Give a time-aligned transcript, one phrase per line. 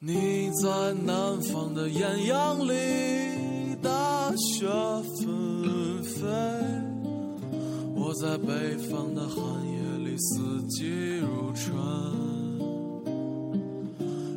[0.00, 6.20] 你在南方的艳阳里，大雪纷飞；
[7.94, 11.74] 我在北方的寒夜里，四季如春。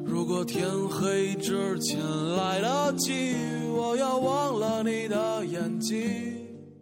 [0.05, 1.99] 如果天黑之前
[2.35, 3.35] 来得及，
[3.75, 6.07] 我要忘了你的眼睛。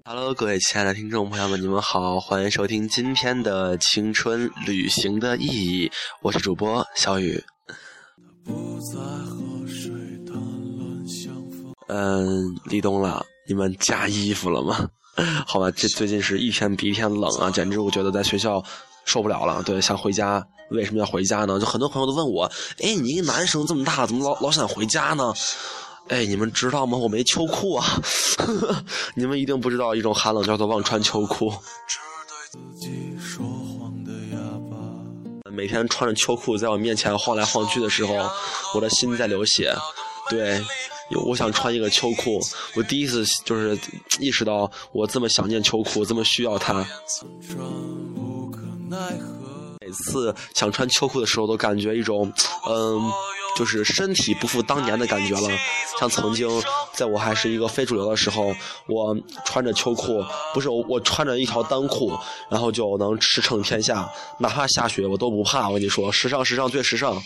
[0.03, 7.43] Hello，各位亲爱的听众朋友们，你们好，欢迎收听今天的青春旅行的意义，我是主播小雨。
[11.87, 14.89] 嗯，立冬了，你们加衣服了吗？
[15.47, 18.61] 好吧，这最近是一天比一天冷啊，简直我觉得在学校
[19.05, 19.63] 受不了了。
[19.63, 21.59] 对，想回家，为什么要回家呢？
[21.59, 25.33] 就很多朋友都问我，哎，你一个男生这么大，怎么老老想回家呢？
[26.09, 26.97] 哎，你们知道吗？
[26.97, 27.85] 我没秋裤啊！
[29.15, 31.53] 你们一定不知道一种寒冷叫做忘穿秋裤。
[35.55, 38.13] 每天穿着秋裤在我面前晃来晃去的时候，
[38.75, 39.73] 我的心在流血。
[40.29, 40.61] 对，
[41.25, 42.41] 我想穿一个秋裤。
[42.75, 43.77] 我第一次就是
[44.19, 46.85] 意识到我这么想念秋裤，这么需要它。
[49.79, 52.31] 每次想穿秋裤的时候，都感觉一种，
[52.67, 53.01] 嗯。
[53.55, 55.49] 就是身体不复当年的感觉了，
[55.99, 56.47] 像曾经
[56.93, 58.53] 在我还是一个非主流的时候，
[58.87, 62.11] 我穿着秋裤，不是我穿着一条单裤，
[62.49, 64.07] 然后就能驰骋天下，
[64.39, 65.67] 哪怕下雪我都不怕。
[65.69, 67.21] 我跟你说，时尚时尚最时尚。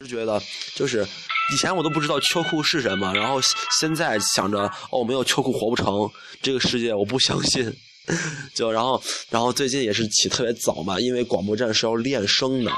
[0.00, 0.40] 是觉得
[0.74, 1.06] 就是
[1.52, 3.40] 以前我都不知道秋裤是什么，然后
[3.80, 6.08] 现在想着哦，没有秋裤活不成，
[6.42, 7.74] 这个世界我不相信。
[8.54, 12.70] 就然后，然后最近也是起特别早嘛，因为广播站是要练声的，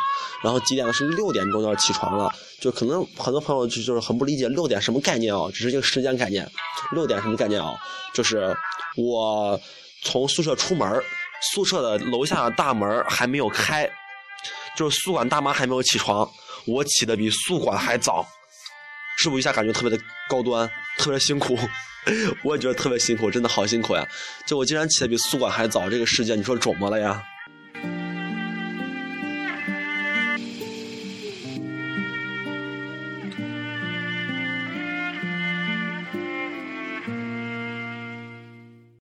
[0.42, 6.50] 然后几点是六点钟就要起床了，就可能很多朋友就就是很不理解六点什么概念啊，只是一个时间概念。
[6.92, 7.74] 六点什么概念啊？
[8.14, 8.56] 就是
[8.96, 9.60] 我
[10.02, 10.90] 从宿舍出门，
[11.52, 13.88] 宿舍的楼下的大门还没有开，
[14.76, 16.26] 就是宿管大妈还没有起床，
[16.66, 18.26] 我起的比宿管还早，
[19.18, 21.56] 是不是一下感觉特别的高端，特别辛苦？
[22.42, 24.06] 我也觉得特别辛苦，真的好辛苦呀！
[24.46, 27.23] 就我竟然起得比宿管还早，这个世界你说肿么了呀？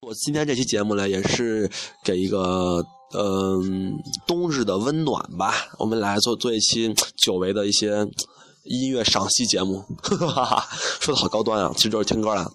[0.00, 1.70] 我今天这期节目呢，也是
[2.04, 2.84] 给一个
[3.14, 3.94] 嗯
[4.26, 8.06] 冬日的温暖吧，我们来做做一期久违的一些
[8.68, 10.68] 音乐赏析节目，哈哈哈，
[11.00, 12.50] 说的好高端啊，其实就是听歌了。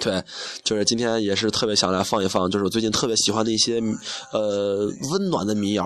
[0.00, 0.22] 对，
[0.62, 3.80] 就是今天也是特别想来放一放，就是我最近特别喜欢的一些
[4.32, 5.84] 呃温暖的民谣，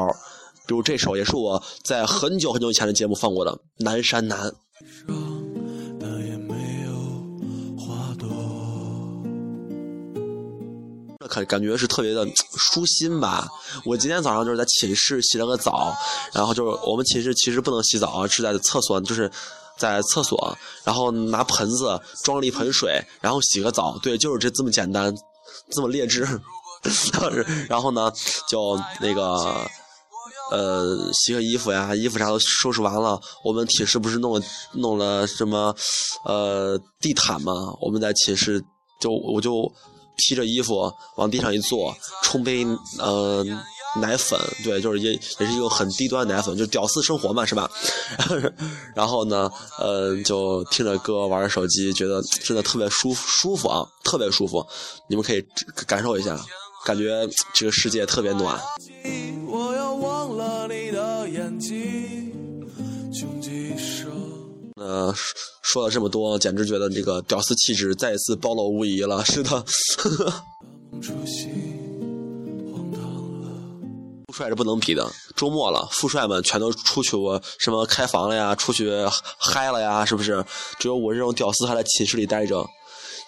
[0.67, 4.49] 比如这首也是我在很久很久以前的节目放过的《南山南》。
[11.29, 13.47] 感感觉是特别的舒心吧。
[13.85, 15.97] 我今天早上就是在寝室洗了个澡，
[16.33, 19.31] 然后就是我们寝室其实不能洗澡，是在厕所，就是。
[19.79, 23.97] 在厕所，然后拿盆子装了一盆水，然后洗个澡。
[24.03, 25.15] 对，就是这这么简单，
[25.71, 26.27] 这么劣质。
[27.71, 28.13] 然后呢，
[28.49, 29.65] 就那个
[30.51, 33.21] 呃，洗个衣服呀，衣服啥都收拾完了。
[33.45, 35.73] 我们寝室不是弄弄了什么
[36.25, 37.73] 呃地毯吗？
[37.81, 38.61] 我们在寝室
[39.01, 39.73] 就我就
[40.19, 42.67] 披着衣服往地上一坐，冲杯
[42.99, 43.45] 呃。
[44.03, 47.69] 奶粉，对，就是也也是一个很低端的奶粉，就屌丝生活嘛，是吧？
[48.95, 54.65] 然后呢，嗯，就听着歌，玩着手机，觉得真的特别舒舒服啊，特别舒服。
[55.09, 55.43] 你们可以
[55.87, 56.39] 感受一下，
[56.85, 58.61] 感觉这个世界特别暖。
[64.99, 65.15] 呃，
[65.63, 69.25] 说了这么多，简直觉得这个屌丝气质再一次暴露无遗了。
[69.25, 69.65] 是的。
[74.27, 75.09] 富帅是不能比的。
[75.37, 78.91] 周末了，富帅们全都出去我什么开房了呀，出去
[79.39, 80.45] 嗨了呀，是不是？
[80.79, 82.67] 只有我这种屌丝还在寝室里待着。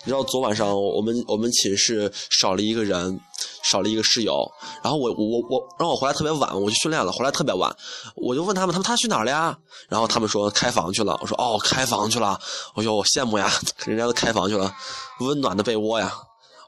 [0.03, 3.21] 你知道昨晚上我们我们寝室少了一个人，
[3.63, 4.51] 少了一个室友。
[4.83, 7.75] 然后我我我让我回来特别晚，我去训练了，回来特别晚。
[8.17, 9.57] 我就问他们，他们他去哪儿了呀？
[9.89, 11.19] 然后他们说开房去了。
[11.21, 12.41] 我说哦，开房去了。
[12.75, 13.51] 我说，我羡慕呀，
[13.87, 14.73] 人家都开房去了，
[15.21, 16.13] 温暖的被窝呀。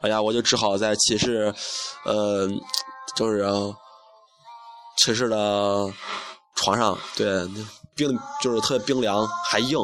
[0.00, 1.55] 哎呀，我就只好在寝室，
[2.05, 2.49] 呃，
[3.15, 3.47] 就是。
[4.99, 5.91] 寝室的
[6.55, 7.49] 床上，对，
[7.97, 9.79] 冰就是特别冰凉，还硬。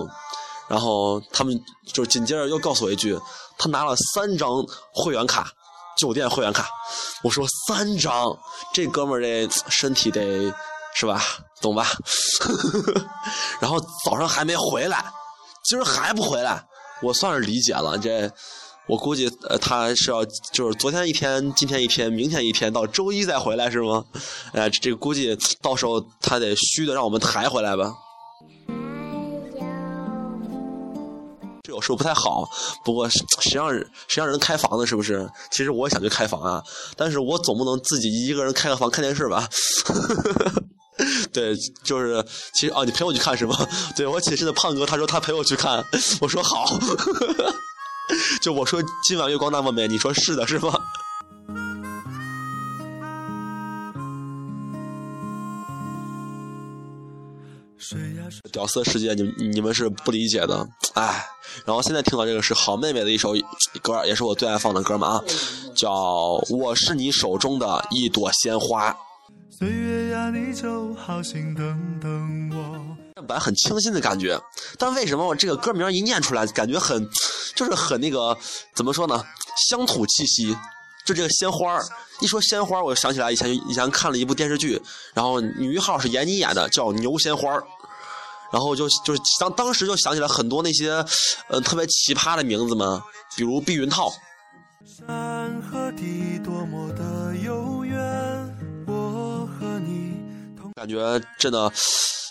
[0.68, 1.58] 然后他们
[1.92, 3.18] 就紧接着又告诉我一句，
[3.56, 4.62] 他拿了三张
[4.92, 5.50] 会员卡，
[5.98, 6.66] 酒店会员卡。
[7.22, 8.34] 我说三张，
[8.72, 10.50] 这哥们儿这身体得
[10.94, 11.22] 是吧？
[11.60, 11.86] 懂吧？
[13.60, 15.04] 然后早上还没回来，
[15.64, 16.64] 今儿还不回来，
[17.02, 18.30] 我算是理解了这。
[18.86, 24.02] 我估计，呃，他是要就是昨天一天，今天一天，明天一天，到周一再回来是吗？
[24.54, 27.92] 哎，这估计到时候他得虚的让我们抬回来吧。
[31.78, 32.50] 我说不太好。
[32.84, 33.70] 不过谁让
[34.08, 34.84] 谁让人开房呢？
[34.84, 35.30] 是不是？
[35.52, 36.60] 其实我也想去开房啊，
[36.96, 39.48] 但是我总不能自己一个人开个房看电视吧？
[41.32, 41.54] 对，
[41.84, 43.56] 就是其实啊，你陪我去看是吗？
[43.96, 45.84] 对我寝室的胖哥，他说他陪我去看，
[46.20, 46.66] 我说好。
[48.42, 50.72] 就我说今晚月光那么美，你说是的是吗？
[58.52, 61.24] 屌丝世界，你你们是不理解的，哎。
[61.64, 63.34] 然后现在听到这个是好妹妹的一首
[63.82, 65.24] 歌，也是我最爱放的歌嘛啊，
[65.74, 65.90] 叫
[66.56, 68.90] 《我是你手中的一朵鲜花》。
[69.50, 73.22] 岁月呀，你就好心等等我。
[73.22, 74.38] 本来很清新的感觉，
[74.76, 77.08] 但为什么我这个歌名一念出来，感觉很，
[77.56, 78.36] 就是很那个，
[78.76, 79.24] 怎么说呢？
[79.68, 80.56] 乡土气息。
[81.06, 81.80] 就这个鲜花
[82.20, 84.78] 一说鲜花我就想起来以前以前看了一部电视剧，
[85.14, 87.58] 然后女一号是闫妮演的，叫《牛鲜花
[88.52, 91.04] 然后就就是当当时就想起来很多那些，
[91.48, 93.02] 呃，特别奇葩的名字嘛，
[93.36, 94.10] 比如避孕套。
[94.86, 97.96] 山和地多么的悠远，
[98.86, 100.14] 我和你
[100.74, 101.72] 感觉真的。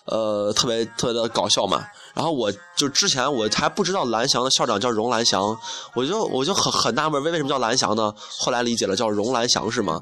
[0.09, 1.85] 呃，特别特别的搞笑嘛。
[2.17, 5.55] 然后我就之前我还不知道蓝翔的校长叫荣蓝翔，
[5.93, 8.11] 我就我就很很纳闷，为为什么叫蓝翔呢？
[8.39, 10.01] 后来理解了，叫荣蓝翔是吗？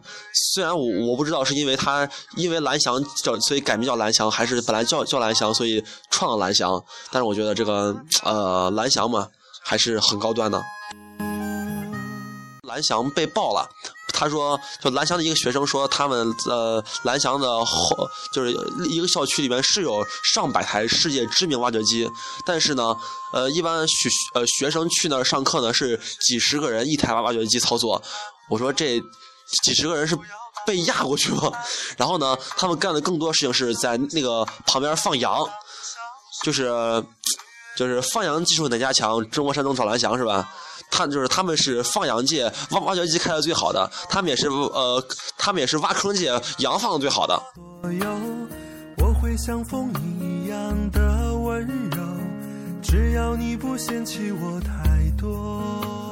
[0.53, 6.81] 虽然我我不知道是因为他因为蓝翔叫所以改名叫蓝翔，还是本来叫叫蓝翔所以创了蓝翔。
[7.12, 9.27] 但是我觉得这个呃蓝翔嘛
[9.62, 10.63] 还是很高端的。
[12.65, 13.67] 蓝翔被爆了。
[14.17, 18.51] 他说，就蓝翔的一个学生说，他们呃蓝翔的后就是
[18.89, 22.09] 一个校区里面是有上百台世界知名挖掘机，
[22.45, 22.95] 但是呢，
[23.33, 28.01] 呃一般学呃学生去那儿上课呢是几十个人一台挖挖掘机操作。
[28.50, 29.01] 我说这
[29.63, 30.17] 几十个人是
[30.65, 31.51] 被压过去吗？
[31.97, 35.45] 然后呢，他们干的更多事情是在那个旁边放羊，
[36.44, 36.71] 就是
[37.75, 39.29] 就是放羊技术哪家强？
[39.29, 40.50] 中国山东找蓝翔是吧？
[40.90, 45.04] 他就是他们是放羊界挖挖掘机开的最好的，他们也是呃，
[45.38, 47.42] 他们也是挖坑界羊放的最好的。
[48.98, 49.92] 我会像风
[50.22, 52.02] 一样的温柔，
[52.82, 56.05] 只要你不嫌弃我太多。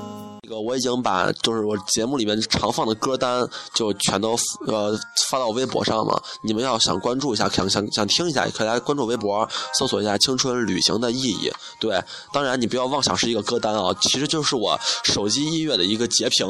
[0.44, 4.38] 这个我已经把就是我节目里面常放的歌单就全都
[4.68, 4.94] 呃
[5.30, 6.22] 发到微博上了。
[6.44, 9.48] 你们要想关注一下，想想想听一下，也可以来关注微博，
[9.80, 11.50] 搜索一下“青春旅行的意义”。
[11.80, 11.98] 对，
[12.34, 16.46] 当然你不要妄想是一个歌单啊，其实就是我手机音乐的一个截屏。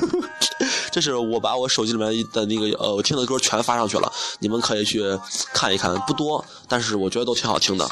[0.92, 5.02] 这是我把我手机里面的那个呃我听的歌全发上去了，你们可以去
[5.54, 7.88] 看一看，不多，但是我觉得都挺好听的。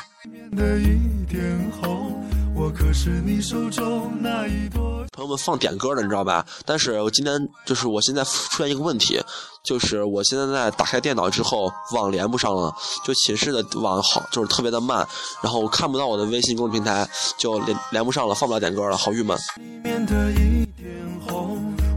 [2.57, 4.94] 我可是你手中那一朵。
[5.15, 6.45] 朋友们放点歌的，你知道吧？
[6.67, 9.23] 但是我今天就是我现在出现一个问题，
[9.63, 12.75] 就是我现在在打开电脑之后网连不上了，
[13.05, 15.07] 就寝室的网好就是特别的慢，
[15.41, 17.09] 然后我看不到我的微信公众平台，
[17.39, 19.39] 就连连不上了，放不了点歌了，好郁闷。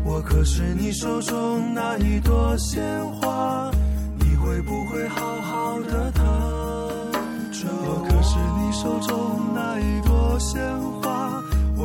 [0.06, 2.82] 我可是你手中那一朵鲜
[3.20, 3.70] 花，
[4.20, 6.24] 你会不会好好的疼
[7.52, 7.68] 着？
[7.68, 10.18] 我可是你手中那一朵。
[10.40, 10.97] 鲜花，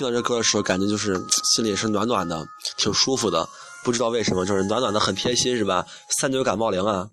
[0.00, 1.22] 听到这歌的时候，感觉就是
[1.54, 2.42] 心里是暖暖的，
[2.78, 3.46] 挺舒服的。
[3.84, 5.84] 不知道为什么，就是暖暖的，很贴心，是吧？
[6.18, 7.06] 三九感冒灵啊，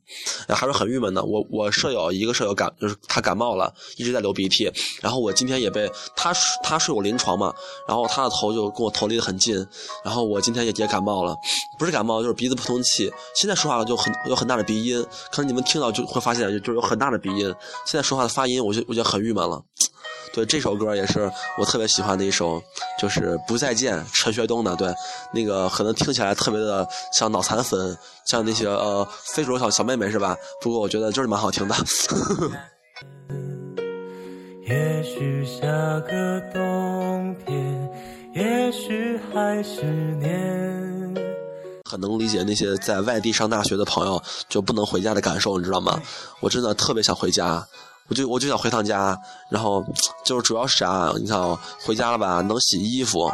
[0.48, 1.22] 还是很郁闷的。
[1.22, 4.72] 我我舍友一个舍友感，就是他感冒了，一直在流鼻涕。
[5.02, 7.54] 然后我今天也被他他睡我临床嘛，
[7.86, 9.56] 然后他的头就跟我头离得很近。
[10.02, 11.36] 然后我今天也也感冒了，
[11.78, 13.12] 不是感冒就是鼻子不通气。
[13.36, 17.54] 现在说话了就很有很大的鼻音，可能你们听到就会发现，就有很大的鼻音。
[17.86, 19.62] 现在说话的发音，我就我就很郁闷了。
[20.34, 22.62] 对这首歌也是我特别喜欢的一首，
[23.00, 24.76] 就是《不再见》陈学冬的。
[24.76, 24.94] 对，
[25.34, 30.38] 那个可能听起来特别的像脑残粉，像那些呃非主流小小妹妹是吧？
[30.62, 31.76] 不过我觉得就是蛮好听的。
[34.68, 35.66] 也许下
[36.02, 37.90] 个冬天，
[38.34, 39.82] 也许还是
[40.20, 41.16] 年。
[41.90, 46.00] 很能理解那些在外地上大学的朋友就不能回家的感受，你知道吗？
[46.42, 47.66] 我真的特别想回家。
[48.10, 49.84] 我就我就想回趟家，然后
[50.24, 51.12] 就是主要是啥？
[51.18, 51.40] 你看
[51.86, 53.32] 回家了吧，能洗衣服，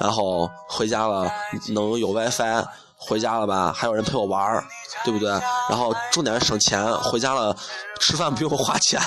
[0.00, 1.30] 然后回家了
[1.68, 2.64] 能有 WiFi，
[2.96, 4.64] 回家了吧，还有人陪我玩儿，
[5.04, 5.30] 对不对？
[5.68, 7.56] 然后重点是省钱，回家了
[8.00, 9.00] 吃饭不用花钱。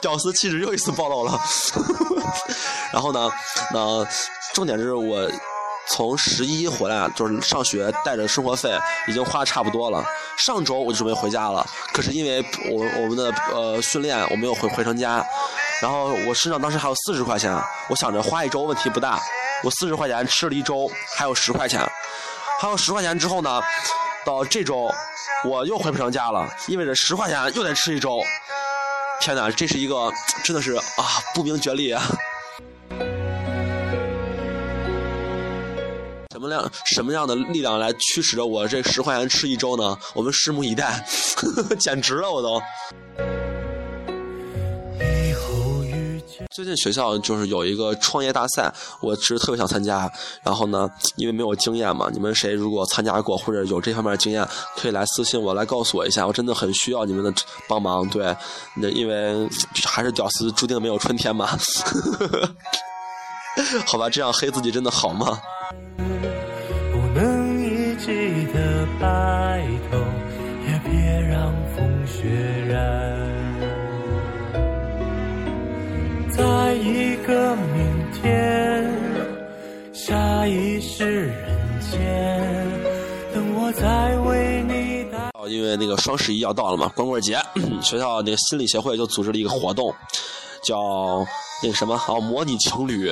[0.00, 1.40] 屌丝气质又一次暴露了。
[2.92, 3.30] 然后呢，
[3.72, 4.06] 那
[4.54, 5.28] 重点是我
[5.90, 8.70] 从十一回来，就是上学带着生活费
[9.08, 10.04] 已经花差不多了。
[10.36, 15.24] 上周我就准备回家了，可是因为我我们的呃训练，我没有回回成家。
[15.80, 17.56] 然后我身上当时还有四十块钱，
[17.88, 19.20] 我想着花一周问题不大。
[19.64, 21.80] 我四十块钱吃了一周，还有十块钱，
[22.60, 23.60] 还有十块钱之后呢，
[24.24, 24.88] 到这周
[25.44, 28.20] 我又回不成家了，意味着十块钱又得吃一周。
[29.20, 30.12] 天哪，这是一个
[30.44, 31.04] 真的是啊
[31.34, 31.92] 不明觉厉！
[36.38, 39.98] 什么样什么样的力量来驱使着我这十块钱吃一周呢？
[40.14, 41.04] 我们拭目以待，
[41.80, 42.62] 简直了我都。
[46.54, 50.08] 最近学校就是有一个创业大赛，我其实特别想参加。
[50.44, 57.34] 然后呢，因为没有经验嘛，你们谁如果参加过或者有这方面经验，可以来私信我来告诉我一下，我真的很需要你们的
[57.68, 58.08] 帮忙。
[58.10, 58.36] 对，
[58.76, 59.48] 那因为
[59.84, 61.48] 还是屌丝注定没有春天嘛。
[63.86, 65.40] 好吧，这样黑自己真的好吗？
[69.00, 69.98] 白头，
[70.66, 72.28] 也别让风雪
[72.68, 72.76] 染。
[76.30, 78.92] 在一个明天，
[79.92, 81.98] 下一世人间，
[83.34, 84.88] 等我再为你。
[85.48, 87.38] 因为那个双十一要到了嘛，光棍节，
[87.80, 89.94] 学校那个心理协会就组织了一个活动，
[90.62, 91.24] 叫
[91.62, 93.10] 那个什么哦，模拟情侣。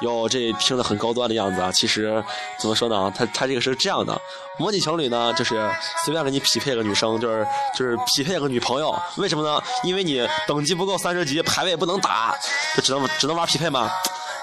[0.00, 1.72] 哟，这听着很高端的样子啊！
[1.72, 2.22] 其实
[2.58, 3.12] 怎么说呢？
[3.16, 4.16] 他他这个是这样的，
[4.56, 5.68] 模拟情侣呢，就是
[6.04, 7.44] 随便给你匹配个女生，就是
[7.76, 8.96] 就是匹配个女朋友。
[9.16, 9.60] 为什么呢？
[9.82, 12.32] 因为你等级不够三十级，排位不能打，
[12.76, 13.90] 就只能只能玩匹配嘛。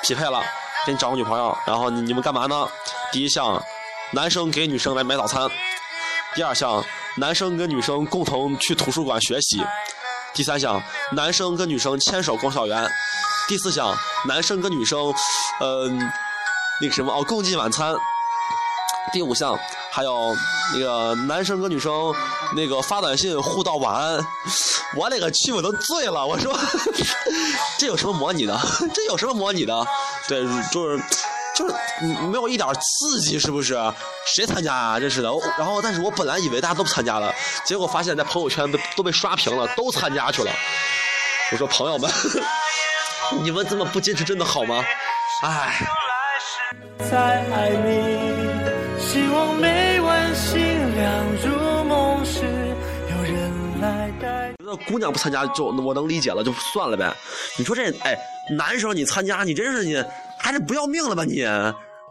[0.04, 0.44] 匹配了，
[0.86, 2.68] 给你找个女朋友，然后你们干嘛呢？
[3.14, 3.64] 第一项，
[4.12, 5.48] 男生给女生来买早餐；
[6.36, 6.84] 第二项，
[7.16, 9.64] 男生跟女生共同去图书馆学习；
[10.34, 10.84] 第三项，
[11.14, 12.92] 男生跟女生牵手逛校园。
[13.48, 13.96] 第四项，
[14.28, 15.14] 男生跟女生，
[15.62, 16.00] 嗯，
[16.82, 17.96] 那个什么哦，共进晚餐。
[19.14, 19.58] 第五项，
[19.92, 20.36] 还有
[20.74, 22.12] 那个男生跟女生
[22.56, 24.20] 那个发短信互道晚安。
[24.98, 26.26] 我勒个去，我都醉了！
[26.26, 26.58] 我说，
[27.78, 28.60] 这有什么模拟的？
[28.94, 29.86] 这有什么模拟的？
[30.28, 31.04] 对，就是
[31.56, 31.76] 就是
[32.28, 33.76] 没有一点刺激，是不是？
[34.26, 35.00] 谁参加啊？
[35.00, 35.30] 真是的。
[35.58, 37.32] 然后，但是我本来以为大家都不参加了，
[37.64, 40.52] 结果发现，在朋友圈都都被刷屏了，都参加去了。
[41.52, 42.10] 我说，朋友们。
[43.44, 44.84] 你们这么不坚持，真的好吗？
[45.44, 45.76] 唉。
[54.58, 57.14] 觉得姑娘不参加就我能理解了，就算了呗。
[57.58, 58.18] 你说这哎，
[58.58, 60.04] 男生你参加，你真是你
[60.40, 61.44] 还是不要命了吧你？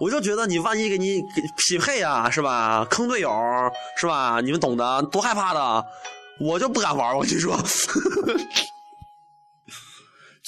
[0.00, 1.22] 我就觉得你万一给你
[1.56, 2.86] 匹配啊，是吧？
[2.90, 3.30] 坑队友
[3.96, 4.40] 是吧？
[4.40, 5.84] 你们懂的，多害怕的，
[6.40, 7.56] 我就不敢玩，我跟你说。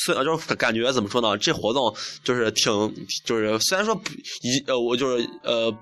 [0.07, 1.37] 虽就是感觉怎么说呢？
[1.37, 2.95] 这活动就是挺，
[3.25, 4.09] 就是虽然说不
[4.43, 5.75] 一呃，我就是呃，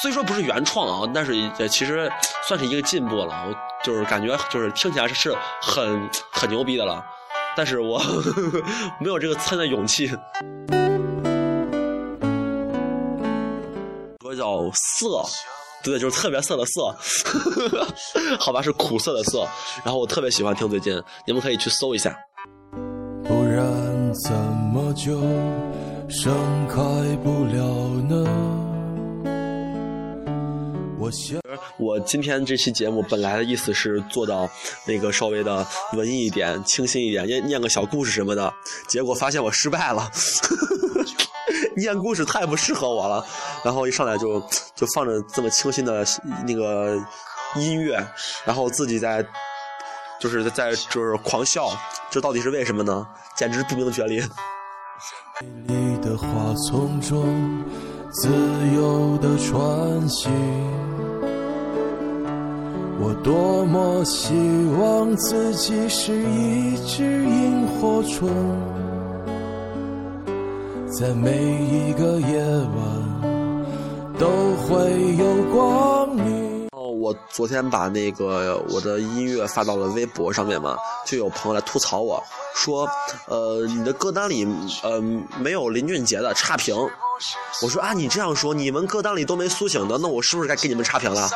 [0.00, 2.08] 虽说不是原创啊，但是也其实
[2.46, 3.48] 算是一个进步了。
[3.48, 7.04] 我就是感觉就是听起来是很很牛逼的了，
[7.56, 8.00] 但是我
[9.00, 10.06] 没有这个参的勇气。
[14.20, 14.70] 歌叫
[15.00, 15.24] 涩，
[15.82, 16.96] 对，就是特别涩的涩，
[18.38, 19.40] 好吧，是苦涩的涩。
[19.84, 22.16] 然后我特别喜欢听，最近你们可以去搜一下。
[23.52, 25.20] 然怎么就
[26.08, 26.32] 盛
[26.68, 26.76] 开
[27.22, 27.62] 不了
[28.08, 28.24] 呢？
[30.98, 31.38] 我想，
[31.76, 34.48] 我今天这期节目本来的意思是做到
[34.86, 38.50] 那个稍微的文艺一点、清新一点，念念个小故事什么的，
[38.88, 40.10] 结果发现我失败了。
[41.76, 43.22] 念故事太不适合我了，
[43.62, 44.40] 然后一上来就
[44.74, 46.02] 就放着这么清新的
[46.46, 46.96] 那个
[47.56, 48.02] 音乐，
[48.46, 49.22] 然后自己在。
[50.20, 51.68] 就是在就是狂笑，
[52.12, 53.06] 这到底是为什么呢？
[53.34, 54.20] 简直不明的权利。
[55.40, 55.92] 美丽。
[56.02, 57.24] 的花丛中
[58.10, 58.28] 自
[58.74, 60.32] 由的穿行，
[63.00, 64.34] 我多么希
[64.80, 68.28] 望自己是一只萤火虫，
[70.88, 72.76] 在每一个夜晚
[74.18, 74.26] 都
[74.66, 76.41] 会有光明。
[77.02, 82.22] 我昨天把那个我的音乐发到了微博上面嘛，就有朋友来吐槽我
[82.54, 82.88] 说，
[83.26, 84.46] 呃，你的歌单里
[84.84, 85.00] 呃
[85.40, 86.76] 没有林俊杰的差评。
[87.60, 91.28] 我说啊，你这样说，你们歌单里都没苏醒的，那我是不是该给你们差评了？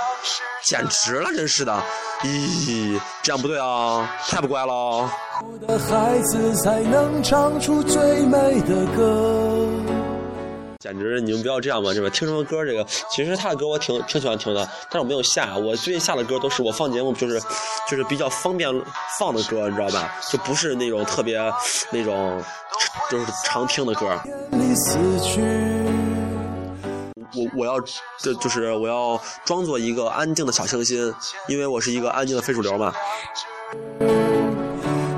[0.64, 1.82] 简直了，真是的！
[2.23, 5.11] 咦，这样不对啊，太不乖了。
[10.87, 12.09] 简直你们不要这样嘛，是吧？
[12.11, 12.64] 听什么歌？
[12.64, 15.57] 这个其实他的歌我挺挺喜欢听的，但是我没有下。
[15.57, 17.40] 我最近下的歌都是我放节目就是
[17.90, 18.71] 就是比较方便
[19.19, 20.14] 放的歌，你知道吧？
[20.31, 21.40] 就不是那种特别
[21.90, 22.40] 那种
[23.11, 24.07] 就是常听的歌。
[27.35, 27.81] 我我要
[28.21, 31.12] 就就是我要装作一个安静的小清新，
[31.49, 32.95] 因为我是一个安静的非主流嘛。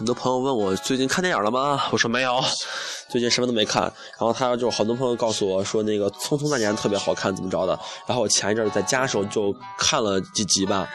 [0.00, 1.82] 很多朋友问我最近看电影了吗？
[1.90, 2.42] 我说没有，
[3.10, 3.82] 最近什么都没看。
[3.82, 7.78] 然后他就好多朋友告诉我说那个《匆匆那年》特别好看，怎么着的。
[8.06, 10.88] 然后我前一阵在家的时候就看了几集吧，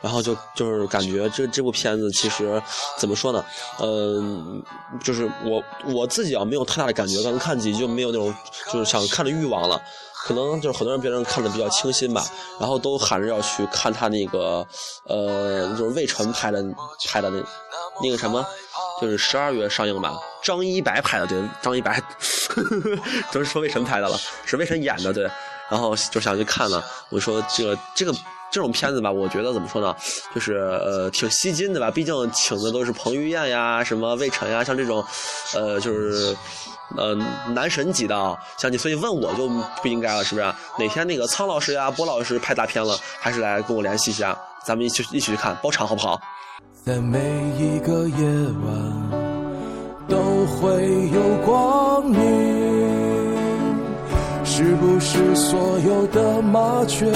[0.00, 2.62] 然后就就是感觉这这部片子其实
[2.96, 3.44] 怎么说呢？
[3.80, 4.62] 嗯，
[5.02, 5.60] 就是我
[5.92, 8.32] 我自己啊没有太大的感觉，刚看几集就没有那种
[8.72, 9.82] 就是想看的欲望了。
[10.24, 12.24] 可能就是很多人别人看的比较清新吧，
[12.60, 14.64] 然后都喊着要去看他那个
[15.08, 16.62] 呃，就是魏晨拍的
[17.08, 17.42] 拍的那。
[18.00, 18.44] 那个什么，
[19.00, 22.00] 就是十二月上映吧，张一白拍的，对，张一白，
[23.32, 25.30] 都是说魏晨拍的了，是魏晨演的，对，
[25.68, 26.82] 然后就想去看了。
[27.10, 28.12] 我说这个这个
[28.50, 29.94] 这种片子吧，我觉得怎么说呢，
[30.34, 35.04] 就是呃挺吸金的吧，毕竟请的都是彭于晏呀，什么魏晨呀，像这种，
[35.54, 36.36] 呃就是
[36.96, 37.14] 呃
[37.54, 39.48] 男神级的啊，像你，所以问我就
[39.80, 40.54] 不应该了，是不是？
[40.78, 46.20] 哪天那个苍老师呀、波老师拍大片了，还是来跟我联系一下，咱们一起一起去看，包场好不好？
[46.84, 47.20] 在每
[47.60, 48.26] 一个夜
[48.66, 49.10] 晚
[50.08, 50.82] 都会
[51.14, 52.18] 有光明，
[54.44, 57.06] 是不是所有的麻雀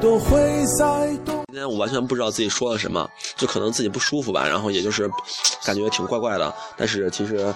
[0.00, 0.40] 都会
[0.78, 1.44] 在冬？
[1.48, 3.06] 今天我完全不知道自己说了什么，
[3.36, 5.10] 就可能自己不舒服吧，然后也就是
[5.62, 7.54] 感觉挺怪怪的，但是其实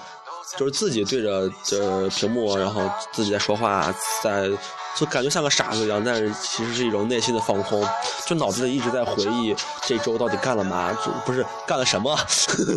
[0.59, 3.91] 就是自己对着这屏幕，然后自己在说话，
[4.23, 4.51] 在。
[4.97, 7.87] 就感觉像个傻子一样，但是其实是一种内心的放空，
[8.27, 12.17] 就脑子里一直在回忆这周到底干了嘛，就不是干了什么，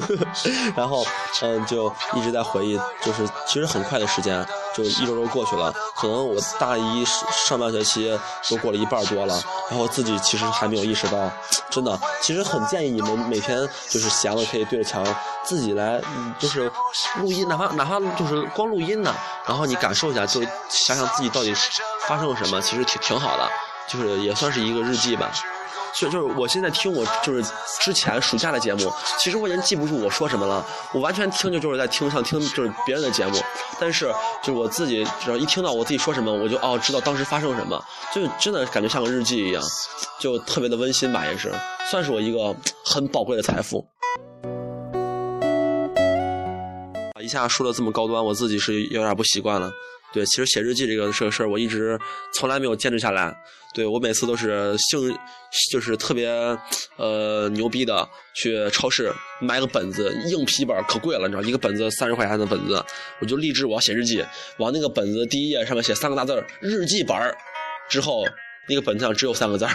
[0.75, 1.05] 然后
[1.41, 4.45] 嗯，就一直在回忆，就是其实很快的时间。
[4.73, 11.31] 就一周周过去了，可能我大一上半学期都过了一半多了，然后自己其实还没有意识到，
[11.69, 13.55] 真的，其实很建议你们每天
[13.87, 15.05] 就是闲了可以对着墙
[15.45, 16.01] 自己来，
[16.39, 16.71] 就是
[17.19, 19.13] 录音，哪怕哪怕就是光录音呢，
[19.45, 21.53] 然后你感受一下，就想想自己到底
[22.07, 23.49] 发生了什么，其实挺挺好的，
[23.87, 25.31] 就是也算是一个日记吧。
[25.95, 27.43] 就就是我现在听我就是
[27.79, 30.65] 之前暑假的节目，其实我已经记不住我说什么了。
[30.91, 33.37] 我完全听就就是在听像听就是别人的节目，
[33.79, 34.11] 但是
[34.41, 37.79] 就是我自己只要一听到我自己说什么，我就哦知道当时发生了什么，
[38.11, 39.61] 就真的感觉像个日记一样，
[40.19, 41.53] 就特别的温馨吧，也是
[41.91, 43.87] 算是我一个很宝贵的财富。
[47.21, 49.71] 一下说的这么高端，我自己是有点不习惯了。
[50.13, 51.99] 对，其实写日记这个这个事儿，我一直
[52.35, 53.35] 从来没有坚持下来。
[53.73, 55.17] 对我每次都是兴，
[55.71, 56.29] 就是特别
[56.95, 62.85] 呃牛逼的去超市买个本子，硬皮本可贵了，你知道，一个本子三十块钱的本子，
[63.19, 64.23] 我就立志我要写日记，
[64.57, 67.17] 往那个本子第一页上面写三个大字日记本
[67.89, 68.23] 之后
[68.69, 69.71] 那个本子上只有三个字儿。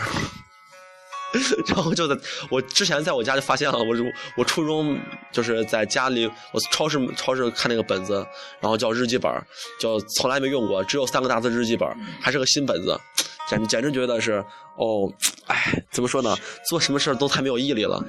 [1.69, 2.17] 然后就在
[2.49, 3.95] 我之前在我家就发现了，我
[4.37, 4.99] 我初中
[5.31, 8.27] 就是在家里，我超市超市看那个本子，
[8.61, 9.31] 然后叫日记本，
[9.79, 11.87] 叫从来没用过，只有三个大字日记本，
[12.21, 12.99] 还是个新本子，
[13.47, 14.43] 简简直觉得是
[14.77, 15.13] 哦，
[15.47, 16.35] 哎，怎么说呢？
[16.67, 18.03] 做什么事儿都太没有毅力了。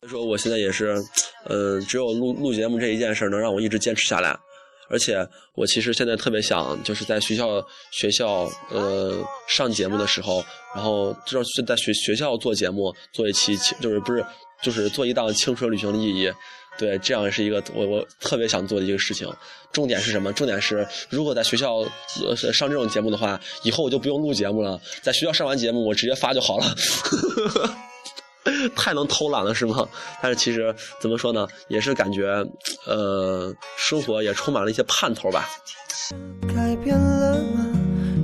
[0.00, 1.02] 所以说，我现在也是，
[1.46, 4.38] 呃，只有录录节目这一件事能让我一直坚持下来。
[4.90, 14.24] 而且我其实现在特别想，就是在学校学校呃上节目的时候，然后就是在学学校做节目，做一期就是不是
[14.62, 16.32] 就是做一档青春旅行的意义，
[16.78, 19.28] 对，这样是一个我我特别想做的一个事情。
[19.72, 20.32] 重点是什么？
[20.32, 21.84] 重点是如果在学校
[22.26, 26.64] 呃上这种节目的话，以后我就不用录节目了，在学校上完节目我直接发就好了。
[28.76, 29.86] 太能偷懒了是吗？
[30.22, 32.44] 但是其实怎么说呢，也是感觉，
[32.86, 35.48] 呃，生活也充满了一些盼头吧。
[36.54, 37.66] 改变了吗？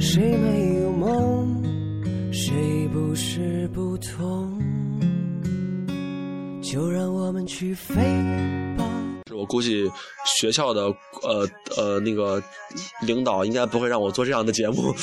[0.00, 1.62] 谁没有梦？
[2.32, 4.60] 谁不是不同？
[6.62, 7.94] 就让我们去飞
[8.76, 8.83] 吧。
[9.34, 9.90] 我估计
[10.40, 10.82] 学校的
[11.22, 12.42] 呃呃那个
[13.02, 14.94] 领导应该不会让我做这样的节目，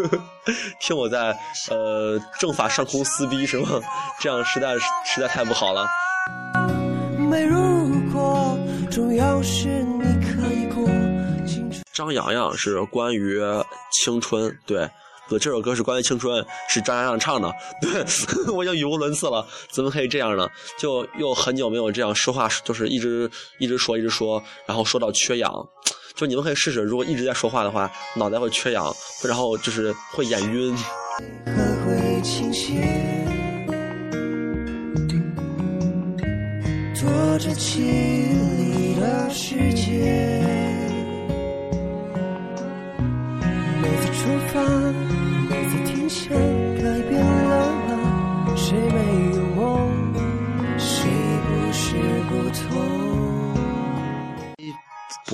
[0.80, 1.36] 听我在
[1.70, 3.80] 呃政法上空撕逼是吗？
[4.20, 4.74] 这样实在
[5.04, 5.86] 实在太不好了。
[7.28, 8.56] 没如果
[8.90, 10.86] 重要是你可以过
[11.46, 11.82] 青春。
[11.92, 13.40] 张阳阳是关于
[13.92, 14.88] 青春，对，
[15.28, 17.52] 不，这首歌是关于青春，是张阳阳唱的。
[17.82, 18.04] 对，
[18.54, 20.48] 我已经语无伦次了，怎么可以这样呢？
[20.78, 25.52] 就又很久没有这样说话，就是一直一直说一直说，然后说到缺氧。
[26.14, 30.74] 就你们可以试试，如果一直在说话的话，脑袋会缺氧，然后就是会眼晕。
[31.84, 32.72] 会倾斜，
[36.98, 37.80] 躲着凄
[38.56, 40.45] 厉的世界。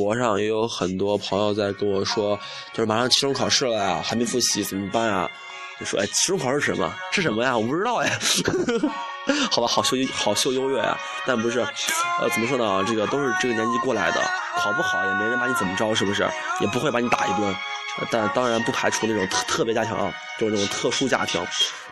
[0.03, 2.37] 博上也有很多朋友在跟我说，
[2.73, 5.31] 就是马上期中考试了呀，还没复习怎么办呀？
[5.79, 6.93] 就说哎，期中考试是什么？
[7.13, 7.57] 是什么呀？
[7.57, 8.11] 我不知道哎。
[9.53, 12.85] 好吧，好秀好秀优越呀，但不是，呃，怎么说呢？
[12.89, 14.21] 这个都是这个年纪过来的，
[14.57, 16.29] 考不好也没人把你怎么着，是不是？
[16.61, 17.55] 也不会把你打一顿。
[18.11, 21.41] 但当然不排除那种特特别家庭啊，就是那种特殊家庭。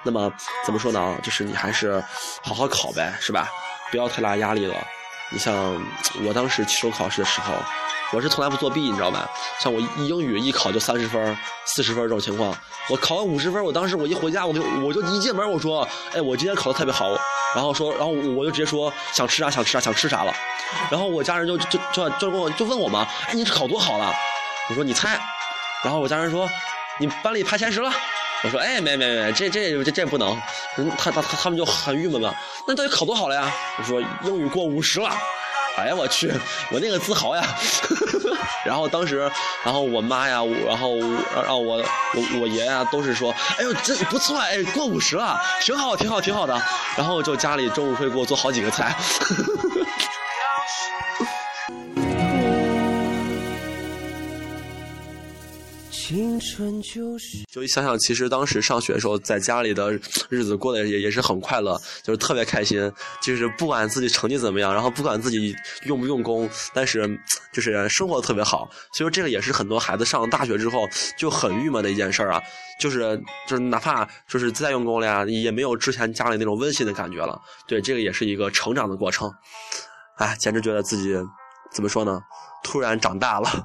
[0.02, 0.32] 那么
[0.66, 1.16] 怎么说呢？
[1.22, 2.02] 就是你还是
[2.42, 3.48] 好好考呗，是吧？
[3.92, 4.74] 不要太大压力了。
[5.30, 5.54] 你像
[6.26, 7.54] 我当时期中考试的时候。
[8.12, 9.28] 我是从来不作弊，你知道吧？
[9.60, 12.52] 像我英语一考就三十分、四十分这种情况，
[12.88, 17.10] 我考完五十分，我当时我一回家，我就我就一进门我说，哎，我今天考的特别好，
[17.54, 20.34] 然后说，然后我就直接说想吃啥想吃啥想吃啥了，
[20.90, 24.12] 然后我家人就就就就问我就问我嘛，哎，你考多好了？
[24.68, 25.16] 我说你猜，
[25.84, 26.48] 然后我家人说
[26.98, 27.92] 你班里排前十了，
[28.42, 30.36] 我说哎没没没，这这这这不能，
[30.98, 32.34] 他他他们就很郁闷嘛，
[32.66, 33.52] 那到底考多好了呀？
[33.78, 35.10] 我说英语过五十了。
[35.80, 36.32] 哎呀，我去，
[36.70, 37.42] 我那个自豪呀！
[38.64, 39.18] 然后当时，
[39.64, 40.98] 然后我妈呀，然后
[41.34, 41.76] 然后我
[42.14, 46.60] 我我爷呀，都是说，哎呦，这不错，哎，过五十了，挺好，挺好，挺好的。
[46.96, 48.94] 然后就家里中午会给我做好几个菜。
[49.20, 49.79] 呵呵
[56.10, 59.92] 青春就是就想想，其实当时上学的时候，在家里的
[60.28, 62.92] 日子过得也也是很快乐，就是特别开心。
[63.22, 67.08] 就是不管自己成绩怎么样，然后不管自己用不用功，但是
[67.52, 68.68] 就是生活特别好。
[68.92, 70.80] 所以说这个也是很多孩子上了大学之后
[71.16, 72.42] 就很郁闷的一件事啊。
[72.80, 77.40] 就是就是哪怕就是再用功了呀，也没有之前家里那种温馨的感觉了。
[77.68, 79.32] 对，这个也是一个成长的过程。
[80.16, 81.14] 哎，简直觉得自己
[81.72, 82.20] 怎么说呢？
[82.64, 83.64] 突然长大了。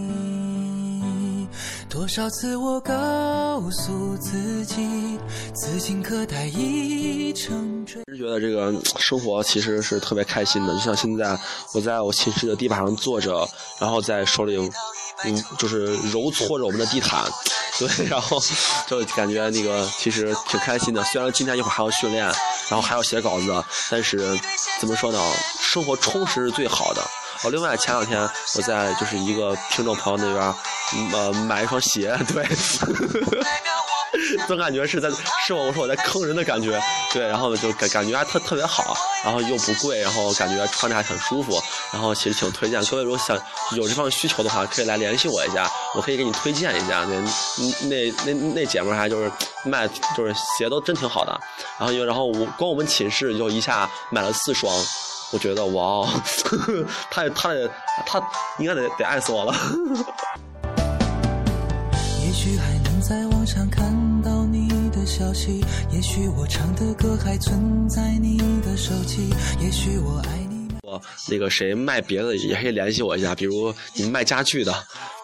[1.91, 5.19] 多少次我告诉自己，
[5.53, 8.01] 此情可待已成追。
[8.17, 11.37] 觉得这个生活其实是特别开心的，就像现在
[11.73, 13.45] 我在我寝室的地板上坐着，
[13.77, 14.57] 然后在手里，
[15.25, 17.25] 嗯，就是揉搓着我们的地毯，
[17.77, 18.39] 对，然后
[18.87, 21.03] 就感觉那个其实挺开心的。
[21.03, 24.39] 虽然今天一会儿还要训练，然后还要写稿子，但是
[24.79, 25.19] 怎么说呢？
[25.59, 27.01] 生活充实是最好的。
[27.43, 28.21] 哦，另外前两天
[28.55, 30.55] 我在就是一个听众朋友那边，
[31.13, 32.45] 呃，买一双鞋，对，
[34.47, 35.09] 总感觉是在
[35.45, 36.79] 是我我说我在坑人的感觉，
[37.13, 41.61] 对，然后就感感觉还特特别好，然后又不贵，然后感觉穿着还很舒服，
[41.93, 43.37] 然后其实挺推荐，各位如果想
[43.75, 47.21] 有这方需求的话，可以来联系我一下，我可以给你推荐一下，那
[47.87, 49.31] 那那那姐们还就是
[49.63, 51.39] 卖就是鞋都真挺好的，
[51.79, 54.73] 然后又然后我光我们寝室就一下买了四双。
[55.33, 56.09] 我觉得哇哦，
[57.09, 57.51] 他他
[58.05, 58.21] 他
[58.59, 59.55] 应该得得爱死我了。
[66.13, 69.29] 许我唱的歌还存在你的手机，
[69.61, 70.67] 也许我爱你。
[70.81, 74.75] 我那个谁卖别的也可以联系我一下，比如你们卖家具的，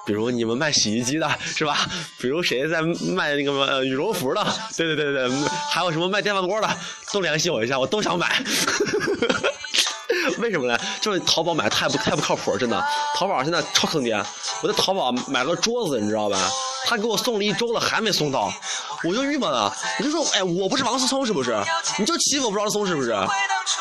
[0.05, 1.89] 比如你们卖洗衣机的，是吧？
[2.21, 2.81] 比如谁在
[3.13, 4.41] 卖那个羽绒服的，
[4.77, 5.29] 对对对对，
[5.69, 6.69] 还有什么卖电饭锅的，
[7.11, 8.41] 都联系我一下，我都想买。
[10.39, 10.79] 为什么呢？
[11.01, 12.81] 就是淘宝买太不太不靠谱，真的。
[13.17, 14.15] 淘宝现在超坑爹。
[14.63, 16.49] 我在淘宝买个桌子，你知道吧？
[16.87, 18.49] 他给我送了一周了，还没送到，
[19.03, 19.75] 我就郁闷了。
[19.99, 21.61] 你就说，哎，我不是王思聪是不是？
[21.99, 23.11] 你就欺负我不知道松是不是？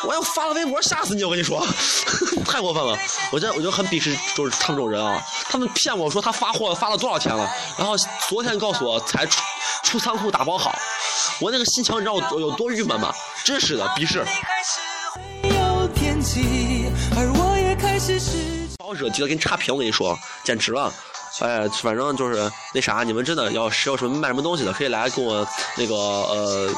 [0.03, 1.23] 我要发了微博吓死你！
[1.23, 1.65] 我跟你说，
[2.45, 2.97] 太过分了。
[3.31, 5.23] 我真我就很鄙视就是他们这种人啊。
[5.49, 7.95] 他们骗我说他发货发了多少钱了，然后
[8.27, 9.41] 昨天告诉我才出
[9.83, 10.77] 出仓库打包好。
[11.39, 13.13] 我那个心情你知道我有多郁闷吗？
[13.45, 14.25] 真是的，鄙视。
[17.15, 18.67] 而我也开始是。
[18.83, 20.93] 好惹急了，给你差评，我跟你说，简直了！
[21.39, 26.69] 哎，反正就是那啥，你们真的要是有什么卖什么东西的，可以来跟我那个呃，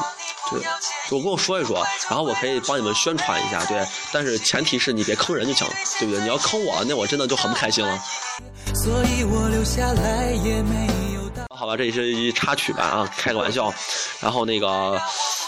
[0.50, 0.58] 就
[1.08, 3.82] 就跟我说一说，然后我可以帮你们宣传一下，对。
[4.12, 5.66] 但是前提是你别坑人就行，
[5.98, 6.20] 对不对？
[6.20, 7.98] 你要坑我，那我真的就很不开心了。
[8.74, 11.20] 所以我留下来也没有。
[11.56, 13.72] 好吧，这也是一插曲吧啊，开个玩笑。
[14.20, 15.00] 然后那个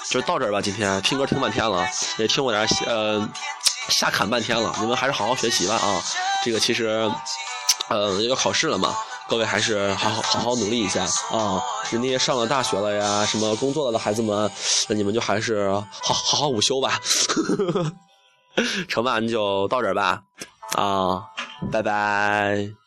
[0.08, 1.86] 就到这儿吧，今天听歌听半天了，
[2.18, 3.26] 也听我点呃
[3.88, 4.74] 瞎侃半天了。
[4.80, 6.02] 你们还是好好学习吧啊！
[6.44, 7.10] 这个其实
[7.92, 8.94] 呃要考试了嘛，
[9.28, 11.60] 各位还是好好好好努力一下啊！
[11.92, 14.50] 那些上了大学了呀，什么工作了的孩子们，
[14.88, 17.00] 那你们就还是好好好午休吧。
[18.88, 20.22] 成吧，那就到这儿吧
[20.76, 21.24] 啊，
[21.70, 22.81] 拜拜。